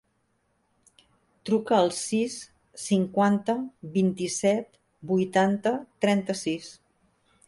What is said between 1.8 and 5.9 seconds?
sis, cinquanta, vint-i-set, vuitanta,